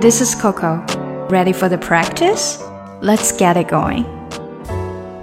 [0.00, 0.82] This is Coco.
[1.28, 2.58] Ready for the practice?
[3.00, 4.04] Let's get it going.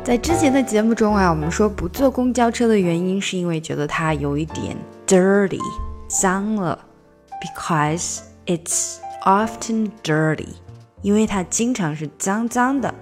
[0.04, 4.75] 在之前的节目中啊，我们说不坐公交车的原因是因为觉得它有一点
[5.06, 5.59] dirty，
[6.08, 6.80] 脏了，
[7.42, 10.47] because it's often dirty，
[11.02, 12.93] 因为它经常是脏脏的。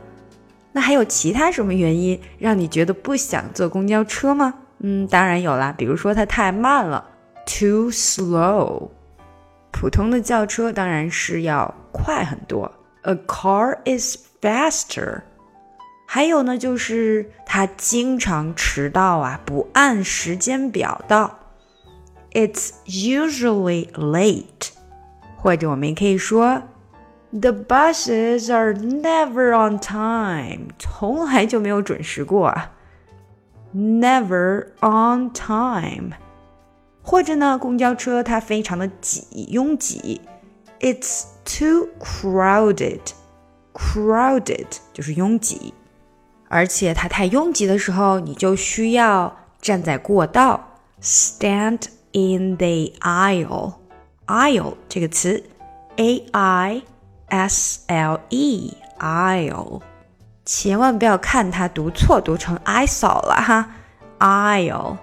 [0.74, 4.54] 那还有其他什么原因让你觉得不想坐公交车吗？
[4.80, 7.04] 嗯，当然有啦，比如说它太慢了，
[7.46, 8.90] too slow。
[9.72, 12.72] 普通的轿车当然是要快很多，
[13.04, 15.22] a car is faster。
[16.06, 21.38] 还有呢，就是他经常迟到啊，不按时间表到，
[22.32, 24.70] it's usually late。
[25.36, 26.64] 或者我们也可以说，
[27.32, 32.72] the buses are never on time，从来就没有准时过啊，
[33.76, 36.14] never on time。
[37.03, 40.21] 或者呢，公交车它非常的挤，拥挤
[40.81, 43.01] ，it's too crowded。
[43.75, 45.75] crowded 就是拥挤。
[46.49, 53.75] 而且它太拥挤的时候，你就需要站在过道，stand in the aisle。
[54.27, 55.43] aisle 这个词
[55.97, 56.83] ，a i
[57.29, 59.81] s l e aisle，
[60.45, 63.71] 千万不要看它读错，读成 aisle 了哈
[64.19, 64.99] ，aisle。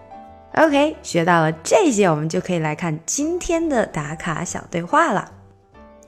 [0.59, 5.33] OK，学到了这些，我们就可以来看今天的打卡小对话了。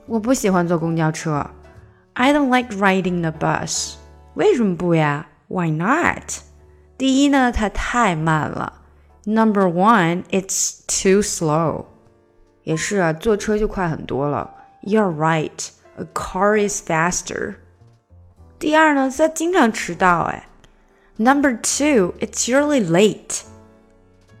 [0.05, 1.45] 我不喜欢坐公交车，
[2.13, 3.95] I don't like riding the bus。
[4.35, 5.27] 为什么不呀？
[5.49, 6.41] Why not？
[6.97, 8.81] 第一呢，它太慢了。
[9.25, 11.85] Number one, it's too slow。
[12.63, 14.49] 也是啊，坐车就快很多了。
[14.81, 17.55] You're right, a car is faster。
[18.57, 20.21] 第二呢，它经常迟到。
[20.21, 20.47] 哎，
[21.17, 23.41] Number two, it's usually late。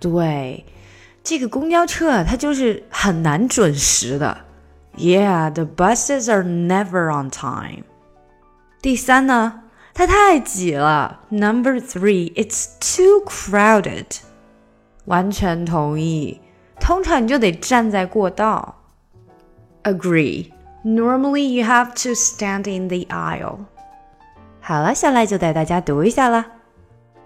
[0.01, 0.65] 对，
[1.23, 4.45] 这个公交车啊，它就是很难准时的。
[4.97, 7.83] Yeah, the buses are never on time。
[8.81, 9.61] 第三呢？
[9.93, 11.21] 它太挤了。
[11.29, 14.19] Number three, it's too crowded。
[15.05, 16.41] 完全同意。
[16.79, 18.75] 通常你就得站在过道。
[19.83, 20.51] Agree.
[20.83, 23.65] Normally you have to stand in the aisle.
[24.61, 26.45] 好了，下来就带大家读一下啦。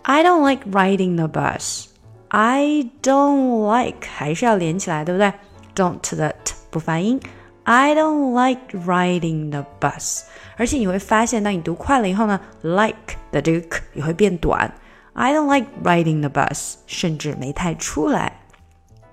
[0.04, 1.88] I don't like riding the bus.
[2.30, 5.34] I don't like 还是要连起来，对不对？
[5.76, 7.20] Don't 的 t 不发音。
[7.64, 10.24] I don't like riding the bus。
[10.58, 14.72] 而且你会发现，当你读快了以后呢，like 的这个 k 也会变短。
[15.14, 18.42] I don't like riding the bus，甚至没太出来。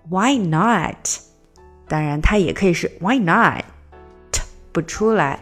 [0.09, 0.97] Why not？
[1.89, 4.43] 当然，它也可以是 Why not？t
[4.73, 5.41] 不出来。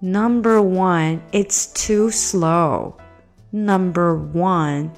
[0.00, 2.94] Number one, it's too slow.
[3.50, 4.90] Number one,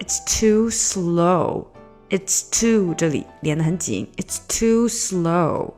[0.00, 1.66] it's too slow.
[2.08, 4.08] It's too 这里连得很紧。
[4.16, 5.74] It's too slow.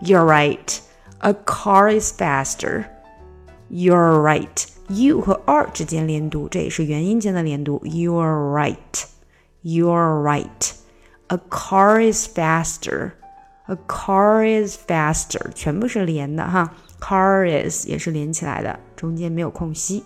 [0.00, 0.78] You're right.
[1.18, 2.86] A car is faster.
[3.70, 4.66] You're right.
[4.88, 7.80] You 和 are 之间连读，这也是元音间的连读。
[7.84, 9.04] You're right.
[9.62, 10.72] You're right.
[11.28, 13.12] A car is faster.
[13.66, 15.50] A car is faster.
[15.54, 16.74] 全部是连的哈。
[17.00, 20.04] Car is 也是连起来的，中间没有空隙。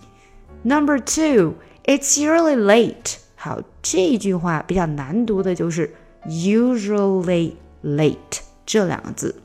[0.63, 1.55] Number two,
[1.86, 3.16] It's usually late.
[3.36, 5.94] 好，这句话比较难读的就是
[6.28, 7.54] usually
[7.84, 9.36] late 这两个字。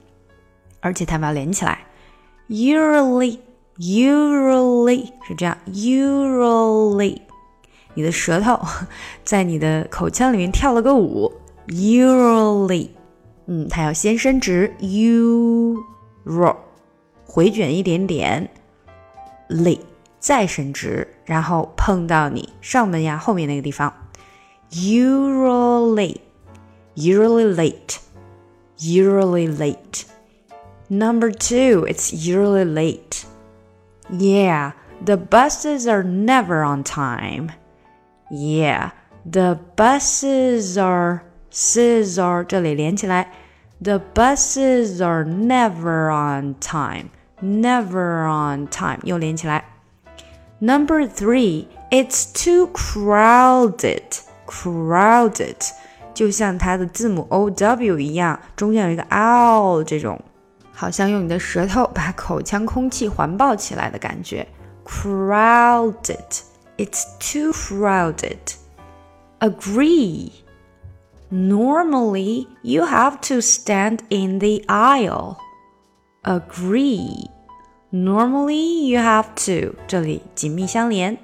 [0.80, 1.86] 而且它们要连起来
[2.48, 3.38] ，usually
[3.76, 7.20] usually 是这样，usually，
[7.92, 8.58] 你的舌头
[9.24, 11.30] 在你的口腔里面跳了个舞
[11.68, 12.88] ，usually，
[13.44, 15.76] 嗯，它要先伸直，u
[16.24, 16.56] r，
[17.26, 18.48] 回卷一点点
[19.50, 19.80] ，late
[20.19, 23.93] 再伸直，然后碰到你上门牙后面那个地方，
[24.71, 26.17] usually
[26.95, 27.97] usually late
[28.79, 33.23] usually late。Number two, it's usually late.
[34.09, 34.73] Yeah,
[35.03, 37.49] the buses are never on time.
[38.29, 38.91] Yeah,
[39.29, 43.29] the buses are s are 这里连起来，
[43.81, 47.09] the buses are never on time.
[47.41, 49.65] Never on time 又连起来。
[50.59, 54.03] Number three, it's too crowded.
[54.47, 55.57] Crowded
[56.13, 60.19] 就像它的字母 O W 一样，中间有一个 L 这种。
[60.77, 64.45] 好像用你的舌头把口腔空气环抱起来的感觉。
[64.83, 66.41] Crowded,
[66.77, 68.37] it's too crowded.
[69.39, 70.31] Agree.
[71.31, 75.37] Normally, you have to stand in the aisle.
[76.23, 77.29] Agree.
[77.91, 81.17] Normally, you have to 这里紧密相连。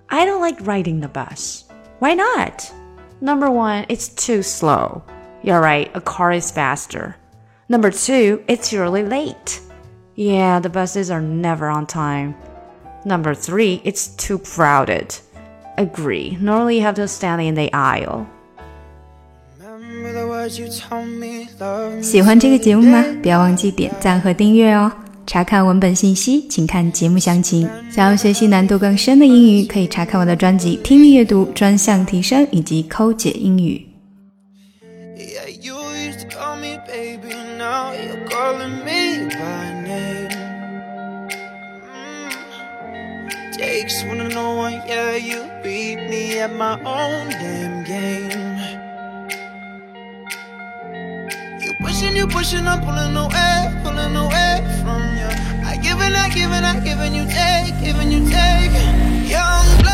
[0.07, 1.63] I don't like riding the bus.
[1.99, 2.71] Why not?
[3.21, 5.01] Number one, it's too slow.
[5.43, 7.15] You're right, a car is faster.
[7.67, 9.59] Number two, it's really late.
[10.15, 12.35] Yeah, the buses are never on time.
[13.05, 15.15] Number three, it's too crowded.
[15.77, 16.37] Agree.
[16.41, 18.27] Normally, you have to stand in the aisle.
[22.02, 23.04] 喜欢这个节目吗？
[23.22, 24.92] 不要忘记点赞和订阅哦。
[25.26, 27.68] 查看文本信息，请看节目详情。
[27.90, 33.78] 想要学习难度更深的英语，可以查看我的专辑《听力阅读专项提升》以及《抠解英语》。
[43.56, 48.63] Takes one to know one, yeah, you beat me at my own damn game.
[51.94, 55.30] pushing, you pushing, I'm pulling away, pulling away from you.
[55.64, 59.30] I giving, I giving, I giving, you take, giving, you take.
[59.30, 59.93] Young blood.